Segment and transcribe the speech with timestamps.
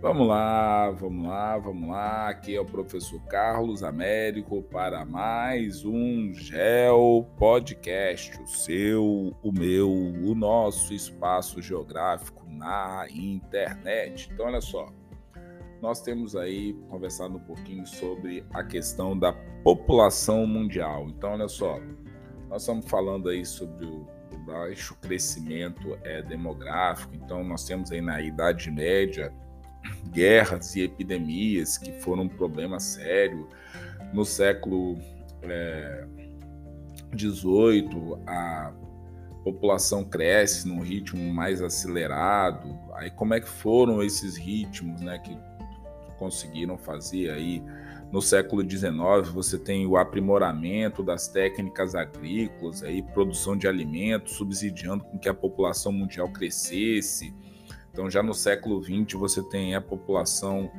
[0.00, 2.28] Vamos lá, vamos lá, vamos lá.
[2.28, 9.90] Aqui é o professor Carlos Américo para mais um Geo Podcast, o seu, o meu,
[9.90, 14.30] o nosso espaço geográfico na internet.
[14.32, 14.86] Então, olha só,
[15.82, 19.32] nós temos aí conversado um pouquinho sobre a questão da
[19.64, 21.08] população mundial.
[21.08, 21.76] Então, olha só,
[22.48, 24.06] nós estamos falando aí sobre o
[24.46, 27.16] baixo crescimento é, demográfico.
[27.16, 29.34] Então, nós temos aí na Idade Média
[30.12, 33.48] guerras e epidemias que foram um problema sério.
[34.12, 34.98] No século
[37.16, 38.72] XVIII, é, a
[39.44, 42.78] população cresce num ritmo mais acelerado.
[42.94, 45.36] Aí como é que foram esses ritmos, né, que
[46.18, 47.62] conseguiram fazer aí
[48.10, 49.28] no século XIX?
[49.32, 55.34] Você tem o aprimoramento das técnicas agrícolas, aí produção de alimentos, subsidiando com que a
[55.34, 57.32] população mundial crescesse
[57.98, 60.70] então, já no século XX, você tem a população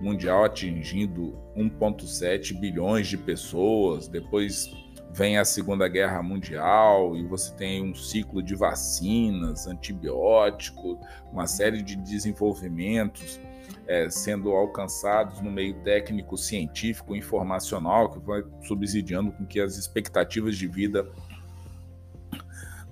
[0.00, 4.06] mundial atingindo 1,7 bilhões de pessoas.
[4.06, 4.70] Depois
[5.12, 10.96] vem a Segunda Guerra Mundial e você tem um ciclo de vacinas, antibióticos,
[11.32, 13.40] uma série de desenvolvimentos
[13.88, 20.56] é, sendo alcançados no meio técnico, científico, informacional, que vai subsidiando com que as expectativas
[20.56, 21.10] de vida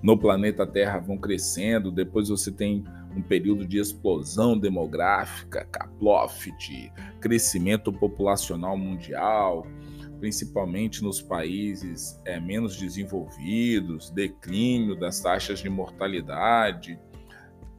[0.03, 1.89] no planeta Terra vão crescendo.
[1.89, 2.83] Depois você tem
[3.17, 9.65] um período de explosão demográfica, Kaploft, crescimento populacional mundial,
[10.19, 16.99] principalmente nos países é, menos desenvolvidos, declínio das taxas de mortalidade,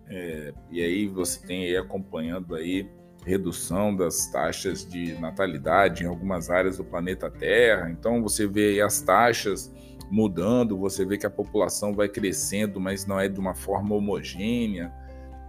[0.08, 2.88] é, e aí você tem aí acompanhando aí
[3.24, 7.90] redução das taxas de natalidade em algumas áreas do planeta Terra.
[7.90, 9.70] Então você vê aí as taxas
[10.10, 14.90] mudando, você vê que a população vai crescendo, mas não é de uma forma homogênea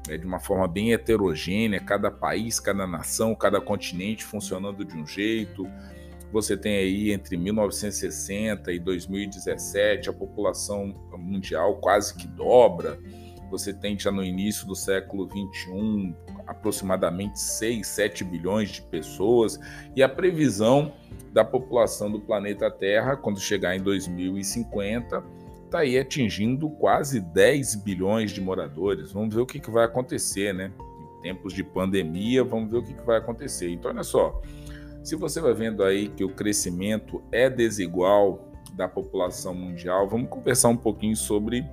[0.09, 5.05] é, de uma forma bem heterogênea, cada país, cada nação, cada continente funcionando de um
[5.05, 5.69] jeito.
[6.31, 12.99] Você tem aí entre 1960 e 2017 a população mundial quase que dobra.
[13.51, 16.15] Você tem já no início do século 21
[16.47, 19.59] aproximadamente 6, 7 bilhões de pessoas
[19.95, 20.93] e a previsão
[21.31, 25.23] da população do planeta Terra quando chegar em 2050
[25.69, 29.11] está aí atingindo quase 10 bilhões de moradores.
[29.11, 30.71] Vamos ver o que, que vai acontecer, né?
[31.19, 33.69] Em tempos de pandemia, vamos ver o que, que vai acontecer.
[33.69, 34.41] Então, olha só,
[35.03, 40.69] se você vai vendo aí que o crescimento é desigual da população mundial, vamos conversar
[40.69, 41.63] um pouquinho sobre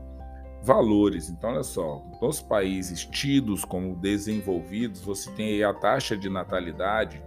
[0.63, 1.31] valores.
[1.31, 7.23] Então, olha só, nos países tidos como desenvolvidos, você tem aí a taxa de natalidade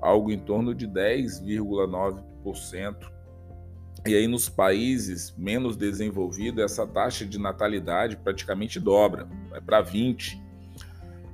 [0.00, 3.13] algo em torno de 10,9%
[4.06, 10.42] e aí, nos países menos desenvolvidos, essa taxa de natalidade praticamente dobra, vai para 20.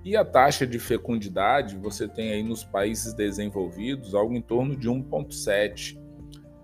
[0.04, 4.88] E a taxa de fecundidade, você tem aí nos países desenvolvidos algo em torno de
[4.88, 5.98] 1,7.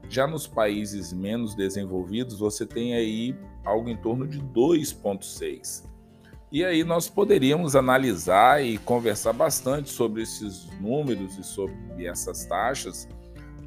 [0.08, 5.84] Já nos países menos desenvolvidos, você tem aí algo em torno de 2,6.
[6.52, 13.08] E aí nós poderíamos analisar e conversar bastante sobre esses números e sobre essas taxas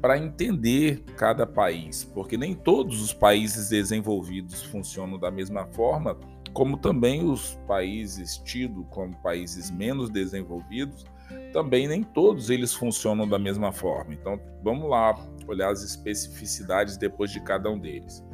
[0.00, 6.16] para entender cada país, porque nem todos os países desenvolvidos funcionam da mesma forma,
[6.52, 11.04] como também os países tidos como países menos desenvolvidos,
[11.52, 14.14] também nem todos eles funcionam da mesma forma.
[14.14, 15.14] Então, vamos lá
[15.46, 18.24] olhar as especificidades depois de cada um deles.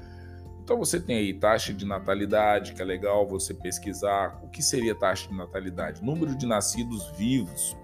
[0.63, 4.41] Então você tem aí taxa de natalidade, que é legal você pesquisar.
[4.43, 6.03] O que seria taxa de natalidade?
[6.03, 7.77] Número de nascidos vivos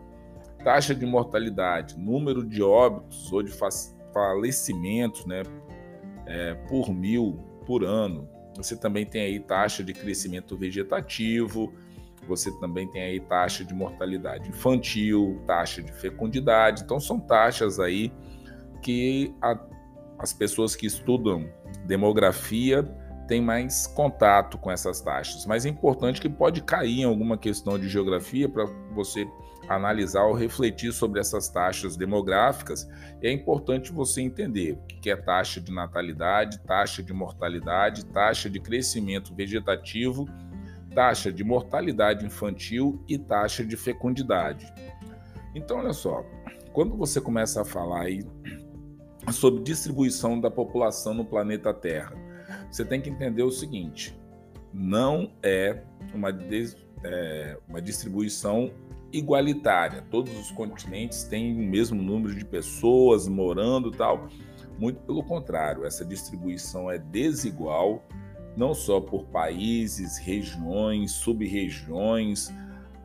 [0.64, 3.52] taxa de mortalidade, número de óbitos ou de
[4.12, 5.42] falecimentos né,
[6.26, 8.28] é, por mil por ano.
[8.56, 11.72] Você também tem aí taxa de crescimento vegetativo,
[12.26, 16.82] você também tem aí taxa de mortalidade infantil, taxa de fecundidade.
[16.82, 18.12] Então são taxas aí
[18.82, 19.58] que a,
[20.18, 21.48] as pessoas que estudam
[21.86, 22.82] demografia
[23.26, 25.46] têm mais contato com essas taxas.
[25.46, 28.64] Mas é importante que pode cair em alguma questão de geografia para
[28.94, 29.26] você
[29.68, 32.88] analisar ou refletir sobre essas taxas demográficas,
[33.22, 38.60] é importante você entender o que é taxa de natalidade, taxa de mortalidade, taxa de
[38.60, 40.28] crescimento vegetativo,
[40.94, 44.72] taxa de mortalidade infantil e taxa de fecundidade.
[45.54, 46.24] Então, olha só,
[46.72, 48.24] quando você começa a falar aí
[49.30, 52.12] sobre distribuição da população no planeta Terra,
[52.70, 54.18] você tem que entender o seguinte:
[54.72, 55.82] não é
[56.14, 56.30] uma,
[57.04, 58.70] é, uma distribuição
[59.12, 60.04] igualitária.
[60.10, 64.28] Todos os continentes têm o mesmo número de pessoas morando tal.
[64.78, 68.02] Muito pelo contrário, essa distribuição é desigual,
[68.56, 72.52] não só por países, regiões, sub-regiões.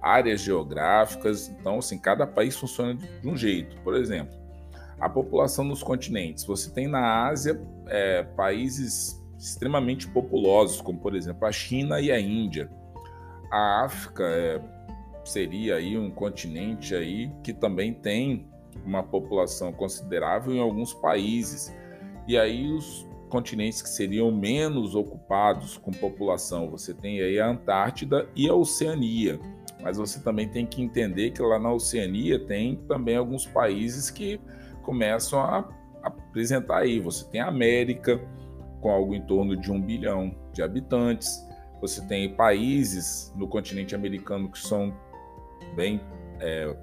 [0.02, 1.50] áreas geográficas.
[1.50, 3.76] Então, assim, cada país funciona de um jeito.
[3.82, 4.38] Por exemplo,
[5.00, 6.46] a população nos continentes.
[6.46, 12.20] Você tem na Ásia é, países extremamente populosos, como por exemplo a China e a
[12.20, 12.70] Índia.
[13.52, 14.60] A África é,
[15.30, 18.48] seria aí um continente aí que também tem
[18.86, 21.76] uma população considerável em alguns países.
[22.28, 28.28] E aí os continentes que seriam menos ocupados com população, você tem aí a Antártida
[28.36, 29.40] e a Oceania.
[29.82, 34.40] Mas você também tem que entender que lá na Oceania tem também alguns países que
[34.82, 35.70] começam a
[36.02, 37.00] apresentar aí.
[37.00, 38.20] Você tem a América,
[38.82, 41.46] com algo em torno de um bilhão de habitantes.
[41.82, 44.94] Você tem países no continente americano que são
[45.78, 46.02] bem
[46.40, 46.76] é,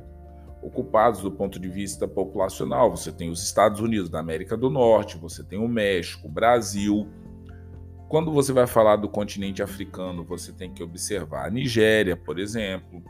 [0.62, 2.96] ocupados do ponto de vista populacional.
[2.96, 7.08] Você tem os Estados Unidos da América do Norte, você tem o México, Brasil.
[8.08, 13.02] Quando você vai falar do continente africano, você tem que observar a Nigéria, por exemplo.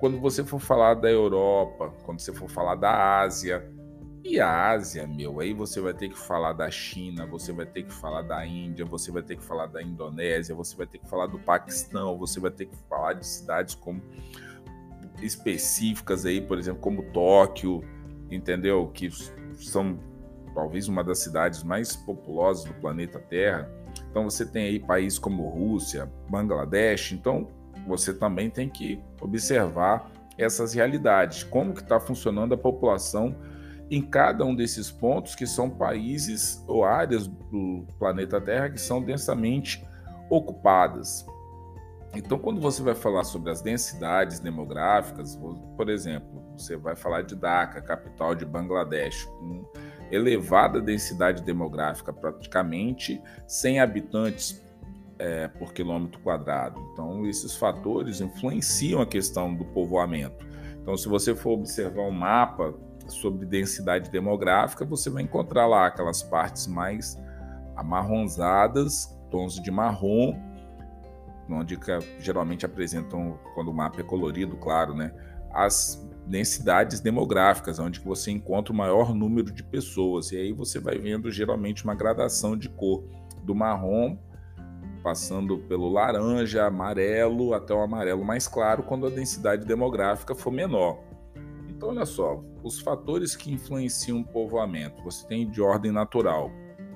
[0.00, 3.64] Quando você for falar da Europa, quando você for falar da Ásia,
[4.28, 7.84] e a Ásia, meu, aí você vai ter que falar da China, você vai ter
[7.84, 11.08] que falar da Índia, você vai ter que falar da Indonésia, você vai ter que
[11.08, 14.02] falar do Paquistão, você vai ter que falar de cidades como
[15.22, 17.82] específicas aí, por exemplo, como Tóquio,
[18.30, 18.88] entendeu?
[18.88, 19.10] Que
[19.54, 19.98] são
[20.54, 23.70] talvez uma das cidades mais populosas do planeta Terra.
[24.10, 27.48] Então você tem aí países como Rússia, Bangladesh, então
[27.86, 33.34] você também tem que observar essas realidades, como que está funcionando a população
[33.90, 39.00] em cada um desses pontos, que são países ou áreas do planeta Terra que são
[39.02, 39.86] densamente
[40.28, 41.24] ocupadas.
[42.14, 45.36] Então, quando você vai falar sobre as densidades demográficas,
[45.76, 49.64] por exemplo, você vai falar de Dhaka, capital de Bangladesh, com
[50.10, 54.64] elevada densidade demográfica, praticamente 100 habitantes
[55.18, 56.80] é, por quilômetro quadrado.
[56.92, 60.46] Então, esses fatores influenciam a questão do povoamento.
[60.80, 62.74] Então, se você for observar um mapa
[63.08, 67.18] sobre densidade demográfica, você vai encontrar lá aquelas partes mais
[67.74, 70.34] amarronzadas, tons de marrom,
[71.48, 71.78] onde
[72.18, 75.12] geralmente apresentam, quando o mapa é colorido, claro, né,
[75.52, 80.32] as densidades demográficas, onde você encontra o maior número de pessoas.
[80.32, 83.04] E aí você vai vendo geralmente uma gradação de cor
[83.42, 84.18] do marrom
[85.02, 90.98] passando pelo laranja, amarelo até o amarelo mais claro quando a densidade demográfica for menor.
[91.68, 95.00] Então, olha só, os fatores que influenciam o povoamento.
[95.04, 96.50] Você tem de ordem natural: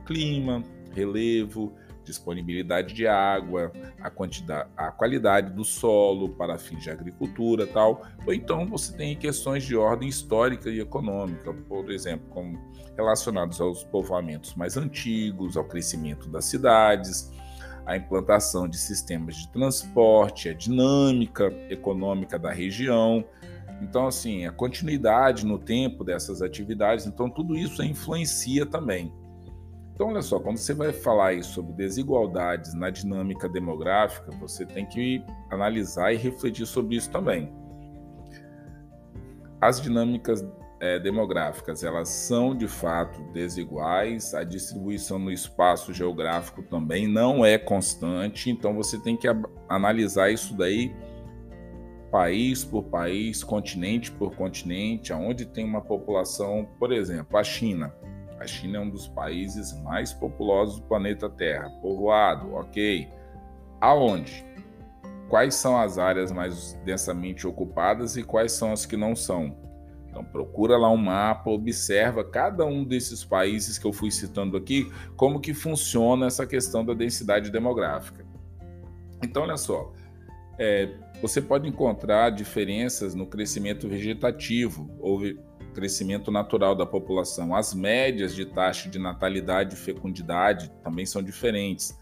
[0.05, 1.73] clima, relevo,
[2.05, 8.03] disponibilidade de água, a quantidade, a qualidade do solo para fins de agricultura, tal.
[8.27, 12.59] Ou então você tem questões de ordem histórica e econômica, por exemplo, como
[12.97, 17.33] relacionados aos povoamentos mais antigos, ao crescimento das cidades,
[17.87, 23.25] a implantação de sistemas de transporte, a dinâmica econômica da região,
[23.81, 29.13] então, assim, a continuidade no tempo dessas atividades, então tudo isso influencia também.
[30.01, 34.87] Então, olha só, quando você vai falar aí sobre desigualdades na dinâmica demográfica, você tem
[34.87, 37.53] que analisar e refletir sobre isso também.
[39.61, 40.43] As dinâmicas
[40.81, 47.59] é, demográficas, elas são de fato desiguais, a distribuição no espaço geográfico também não é
[47.59, 49.29] constante, então você tem que
[49.69, 50.97] analisar isso daí
[52.11, 57.95] país por país, continente por continente, aonde tem uma população, por exemplo, a China.
[58.41, 63.07] A China é um dos países mais populosos do planeta Terra, povoado, ok.
[63.79, 64.45] Aonde?
[65.29, 69.55] Quais são as áreas mais densamente ocupadas e quais são as que não são?
[70.09, 74.91] Então procura lá um mapa, observa cada um desses países que eu fui citando aqui,
[75.17, 78.25] como que funciona essa questão da densidade demográfica.
[79.23, 79.93] Então olha só,
[80.59, 80.89] é,
[81.21, 85.21] você pode encontrar diferenças no crescimento vegetativo ou
[85.81, 87.55] crescimento natural da população.
[87.55, 91.99] As médias de taxa de natalidade e fecundidade também são diferentes.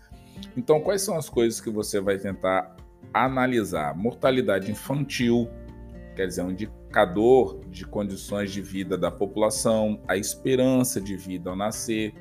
[0.57, 2.77] Então, quais são as coisas que você vai tentar
[3.15, 3.97] analisar?
[3.97, 5.49] Mortalidade infantil,
[6.17, 11.57] quer dizer, um indicador de condições de vida da população, a esperança de vida ao
[11.57, 12.13] nascer,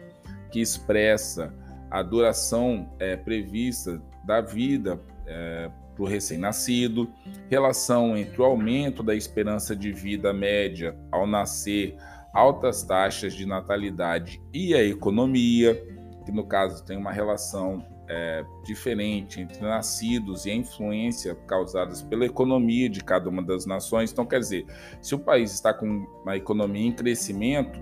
[0.52, 1.52] que expressa
[1.90, 7.10] a duração é, prevista da vida é, para o recém-nascido,
[7.50, 11.98] relação entre o aumento da esperança de vida média ao nascer,
[12.32, 15.76] altas taxas de natalidade e a economia,
[16.24, 22.26] que no caso tem uma relação é, diferente entre nascidos e a influência causadas pela
[22.26, 24.12] economia de cada uma das nações.
[24.12, 24.66] Então, quer dizer,
[25.02, 27.82] se o país está com uma economia em crescimento,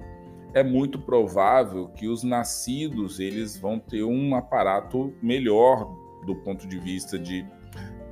[0.54, 5.86] é muito provável que os nascidos eles vão ter um aparato melhor
[6.26, 7.46] do ponto de vista de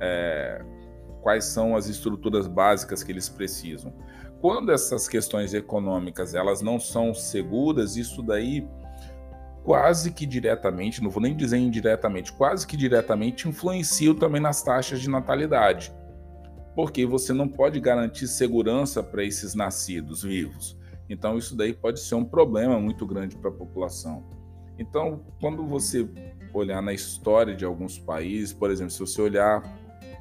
[0.04, 0.62] é,
[1.22, 3.92] quais são as estruturas básicas que eles precisam.
[4.40, 8.68] Quando essas questões econômicas elas não são seguras, isso daí
[9.64, 15.00] quase que diretamente, não vou nem dizer indiretamente, quase que diretamente influencia também nas taxas
[15.00, 15.90] de natalidade.
[16.76, 20.78] Porque você não pode garantir segurança para esses nascidos vivos.
[21.08, 24.22] Então isso daí pode ser um problema muito grande para a população.
[24.78, 26.06] Então, quando você
[26.52, 29.62] olhar na história de alguns países, por exemplo, se você olhar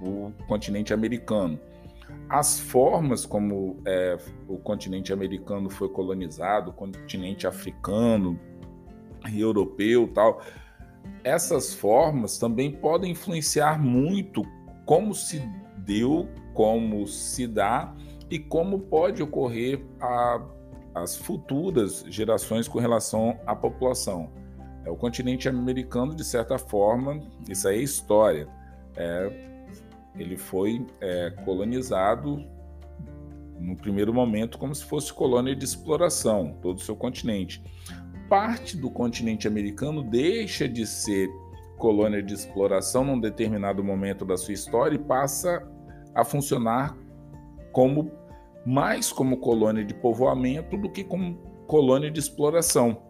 [0.03, 1.59] o continente americano,
[2.29, 4.17] as formas como é,
[4.47, 8.39] o continente americano foi colonizado, o continente africano,
[9.33, 10.41] europeu, tal,
[11.23, 14.43] essas formas também podem influenciar muito
[14.85, 15.41] como se
[15.77, 17.93] deu, como se dá
[18.29, 20.41] e como pode ocorrer a,
[20.95, 24.29] as futuras gerações com relação à população.
[24.85, 28.47] É, o continente americano, de certa forma, isso aí é história.
[28.95, 29.52] É,
[30.17, 32.43] ele foi é, colonizado
[33.59, 37.63] no primeiro momento como se fosse colônia de exploração, todo o seu continente.
[38.29, 41.29] Parte do continente americano deixa de ser
[41.77, 45.67] colônia de exploração num determinado momento da sua história e passa
[46.13, 46.97] a funcionar
[47.71, 48.11] como
[48.65, 51.35] mais como colônia de povoamento do que como
[51.67, 53.01] colônia de exploração.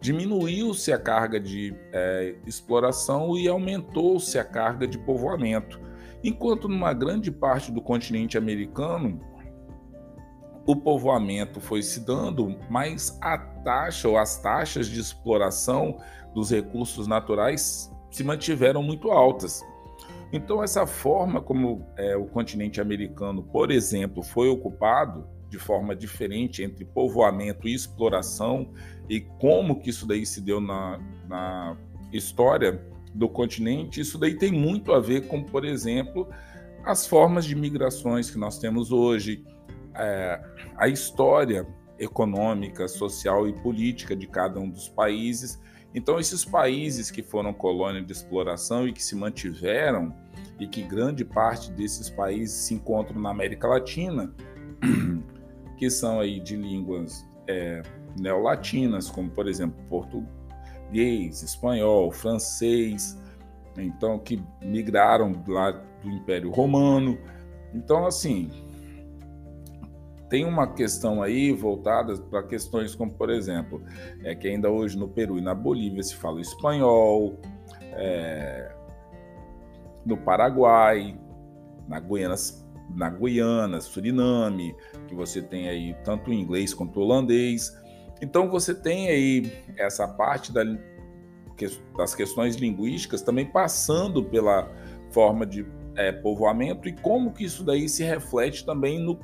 [0.00, 5.80] Diminuiu-se a carga de é, exploração e aumentou-se a carga de povoamento.
[6.24, 9.20] Enquanto numa grande parte do continente americano,
[10.64, 15.98] o povoamento foi se dando, mas a taxa ou as taxas de exploração
[16.34, 19.62] dos recursos naturais se mantiveram muito altas.
[20.32, 26.62] Então, essa forma como é, o continente americano, por exemplo, foi ocupado de forma diferente
[26.62, 28.72] entre povoamento e exploração
[29.08, 30.98] e como que isso daí se deu na,
[31.28, 31.76] na
[32.10, 32.80] história
[33.14, 36.28] do continente, isso daí tem muito a ver com, por exemplo,
[36.84, 39.44] as formas de migrações que nós temos hoje,
[39.94, 40.40] é,
[40.76, 41.66] a história
[41.98, 45.60] econômica, social e política de cada um dos países.
[45.94, 50.14] Então, esses países que foram colônia de exploração e que se mantiveram,
[50.58, 54.34] e que grande parte desses países se encontram na América Latina,
[55.76, 57.82] que são aí de línguas é,
[58.18, 60.41] neolatinas, como por exemplo português
[60.92, 63.18] português, espanhol, francês,
[63.78, 67.18] então que migraram lá do Império Romano.
[67.74, 68.50] Então, assim,
[70.28, 73.82] tem uma questão aí voltada para questões como, por exemplo,
[74.22, 77.38] é que ainda hoje no Peru e na Bolívia se fala espanhol,
[77.94, 78.74] é,
[80.04, 81.18] no Paraguai,
[81.88, 82.34] na Guiana,
[82.94, 84.74] na Guiana, Suriname,
[85.08, 87.80] que você tem aí tanto o inglês quanto o holandês.
[88.22, 90.62] Então você tem aí essa parte da,
[91.98, 94.70] das questões linguísticas também passando pela
[95.10, 99.18] forma de é, povoamento e como que isso daí se reflete também no,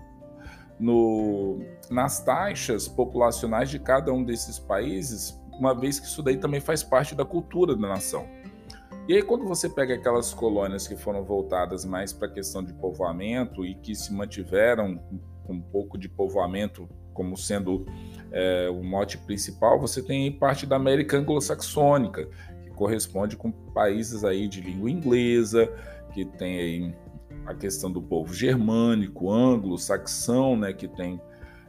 [0.81, 6.61] no, nas taxas populacionais de cada um desses países, uma vez que isso daí também
[6.61, 8.27] faz parte da cultura da nação.
[9.07, 12.75] E aí, quando você pega aquelas colônias que foram voltadas mais para a questão de
[12.75, 15.01] povoamento e que se mantiveram
[15.47, 16.87] com um pouco de povoamento
[17.19, 17.85] como sendo
[18.31, 22.29] é, o mote principal, você tem parte da América anglo-saxônica,
[22.63, 25.69] que corresponde com países aí de língua inglesa,
[26.15, 26.95] que tem aí
[27.45, 31.21] a questão do povo germânico, anglo-saxão, né, que tem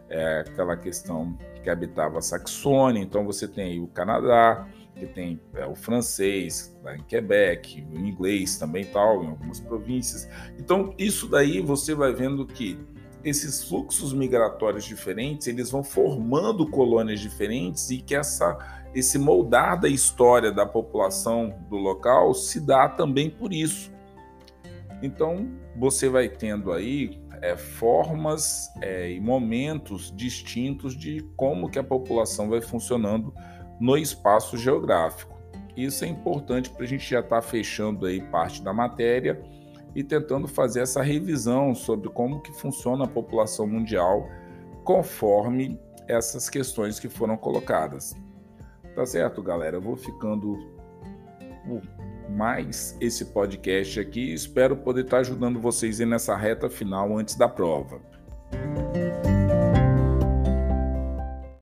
[0.07, 5.39] é, aquela questão que habitava a Saxônia, então você tem aí o Canadá, que tem
[5.55, 10.29] é, o francês, lá em Quebec, o inglês também tal, em algumas províncias.
[10.59, 12.77] Então, isso daí você vai vendo que
[13.23, 19.87] esses fluxos migratórios diferentes, eles vão formando colônias diferentes e que essa esse moldar da
[19.87, 23.91] história da população do local se dá também por isso.
[25.01, 25.47] Então,
[25.77, 32.49] você vai tendo aí é, formas é, e momentos distintos de como que a população
[32.49, 33.33] vai funcionando
[33.79, 35.37] no espaço geográfico.
[35.77, 39.41] Isso é importante para a gente já estar tá fechando aí parte da matéria
[39.95, 44.29] e tentando fazer essa revisão sobre como que funciona a população mundial
[44.83, 48.15] conforme essas questões que foram colocadas.
[48.95, 49.77] Tá certo, galera?
[49.77, 50.57] Eu vou ficando
[52.29, 54.33] mais esse podcast aqui.
[54.33, 58.01] Espero poder estar ajudando vocês nessa reta final antes da prova.